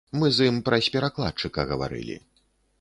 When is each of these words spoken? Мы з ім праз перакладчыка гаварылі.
Мы 0.21 0.29
з 0.37 0.47
ім 0.51 0.57
праз 0.69 0.89
перакладчыка 0.95 1.69
гаварылі. 1.75 2.19